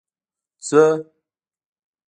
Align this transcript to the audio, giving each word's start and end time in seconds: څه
څه 0.67 0.81